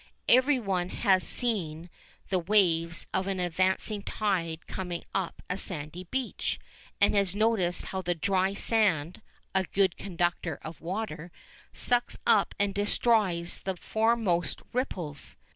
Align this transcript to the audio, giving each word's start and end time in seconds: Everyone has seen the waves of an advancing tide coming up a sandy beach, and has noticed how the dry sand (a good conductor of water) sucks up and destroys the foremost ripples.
Everyone 0.27 0.89
has 0.89 1.23
seen 1.23 1.87
the 2.29 2.39
waves 2.39 3.05
of 3.13 3.27
an 3.27 3.39
advancing 3.39 4.01
tide 4.01 4.65
coming 4.65 5.03
up 5.13 5.43
a 5.47 5.57
sandy 5.57 6.05
beach, 6.05 6.59
and 6.99 7.13
has 7.13 7.35
noticed 7.35 7.85
how 7.85 8.01
the 8.01 8.15
dry 8.15 8.55
sand 8.55 9.21
(a 9.53 9.65
good 9.65 9.97
conductor 9.97 10.57
of 10.63 10.81
water) 10.81 11.31
sucks 11.71 12.17
up 12.25 12.55
and 12.57 12.73
destroys 12.73 13.59
the 13.59 13.75
foremost 13.77 14.63
ripples. 14.73 15.37